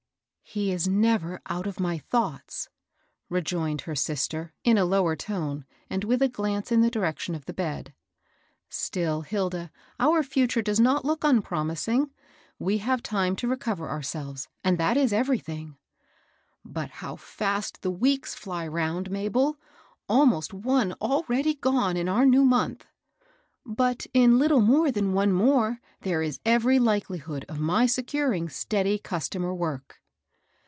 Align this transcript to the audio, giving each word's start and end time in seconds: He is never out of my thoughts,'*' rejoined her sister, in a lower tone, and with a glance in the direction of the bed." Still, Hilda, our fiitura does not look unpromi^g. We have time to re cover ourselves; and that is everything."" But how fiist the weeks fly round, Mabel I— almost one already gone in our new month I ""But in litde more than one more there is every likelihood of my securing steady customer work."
He 0.53 0.73
is 0.73 0.85
never 0.85 1.39
out 1.47 1.65
of 1.65 1.79
my 1.79 1.97
thoughts,'*' 1.97 2.67
rejoined 3.29 3.81
her 3.81 3.95
sister, 3.95 4.51
in 4.65 4.77
a 4.77 4.83
lower 4.83 5.15
tone, 5.15 5.63
and 5.89 6.03
with 6.03 6.21
a 6.21 6.27
glance 6.27 6.73
in 6.73 6.81
the 6.81 6.91
direction 6.91 7.35
of 7.35 7.45
the 7.45 7.53
bed." 7.53 7.93
Still, 8.83 9.21
Hilda, 9.21 9.71
our 9.97 10.21
fiitura 10.23 10.61
does 10.61 10.77
not 10.81 11.05
look 11.05 11.21
unpromi^g. 11.21 12.09
We 12.59 12.79
have 12.79 13.01
time 13.01 13.37
to 13.37 13.47
re 13.47 13.55
cover 13.55 13.89
ourselves; 13.89 14.49
and 14.61 14.77
that 14.77 14.97
is 14.97 15.13
everything."" 15.13 15.77
But 16.65 16.89
how 16.89 17.15
fiist 17.15 17.79
the 17.79 17.89
weeks 17.91 18.35
fly 18.35 18.67
round, 18.67 19.09
Mabel 19.09 19.55
I— 19.57 19.63
almost 20.15 20.53
one 20.53 20.91
already 20.99 21.53
gone 21.55 21.95
in 21.95 22.09
our 22.09 22.25
new 22.25 22.43
month 22.43 22.85
I 22.89 23.25
""But 23.81 24.05
in 24.13 24.33
litde 24.33 24.61
more 24.61 24.91
than 24.91 25.13
one 25.13 25.31
more 25.31 25.79
there 26.01 26.21
is 26.21 26.41
every 26.45 26.77
likelihood 26.77 27.45
of 27.47 27.57
my 27.57 27.85
securing 27.85 28.49
steady 28.49 28.99
customer 28.99 29.55
work." 29.55 29.99